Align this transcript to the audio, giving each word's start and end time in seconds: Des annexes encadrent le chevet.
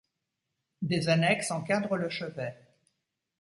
Des 0.81 1.09
annexes 1.09 1.51
encadrent 1.51 1.95
le 1.95 2.09
chevet. 2.09 2.57